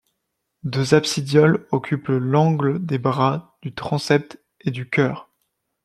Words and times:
Deux 0.63 0.95
absidioles 0.95 1.67
occupent 1.69 2.07
l'angle 2.07 2.83
des 2.83 2.97
bras 2.97 3.55
du 3.61 3.71
transept 3.75 4.43
et 4.61 4.71
du 4.71 4.89
chœur. 4.89 5.29